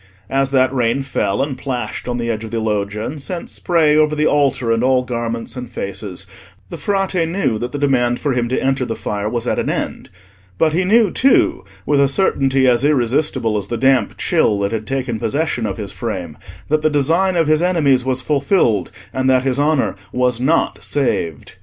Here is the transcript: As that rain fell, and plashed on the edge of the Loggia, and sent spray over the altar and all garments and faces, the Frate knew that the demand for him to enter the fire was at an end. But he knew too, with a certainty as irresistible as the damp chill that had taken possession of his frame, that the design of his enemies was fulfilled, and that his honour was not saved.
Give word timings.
As 0.31 0.49
that 0.49 0.73
rain 0.73 1.03
fell, 1.03 1.43
and 1.43 1.55
plashed 1.55 2.07
on 2.07 2.17
the 2.17 2.31
edge 2.31 2.43
of 2.43 2.49
the 2.49 2.59
Loggia, 2.59 3.05
and 3.05 3.21
sent 3.21 3.51
spray 3.51 3.95
over 3.95 4.15
the 4.15 4.25
altar 4.25 4.71
and 4.71 4.83
all 4.83 5.03
garments 5.03 5.55
and 5.55 5.69
faces, 5.69 6.25
the 6.69 6.77
Frate 6.79 7.23
knew 7.27 7.59
that 7.59 7.71
the 7.71 7.77
demand 7.77 8.19
for 8.19 8.33
him 8.33 8.47
to 8.47 8.59
enter 8.59 8.83
the 8.83 8.95
fire 8.95 9.29
was 9.29 9.47
at 9.47 9.59
an 9.59 9.69
end. 9.69 10.09
But 10.57 10.73
he 10.73 10.85
knew 10.85 11.11
too, 11.11 11.65
with 11.85 12.01
a 12.01 12.07
certainty 12.07 12.67
as 12.67 12.83
irresistible 12.83 13.57
as 13.57 13.67
the 13.67 13.77
damp 13.77 14.17
chill 14.17 14.57
that 14.61 14.71
had 14.71 14.87
taken 14.87 15.19
possession 15.19 15.67
of 15.67 15.77
his 15.77 15.91
frame, 15.91 16.35
that 16.67 16.81
the 16.81 16.89
design 16.89 17.35
of 17.35 17.45
his 17.45 17.61
enemies 17.61 18.03
was 18.03 18.23
fulfilled, 18.23 18.89
and 19.13 19.29
that 19.29 19.43
his 19.43 19.59
honour 19.59 19.95
was 20.11 20.39
not 20.39 20.83
saved. 20.83 21.57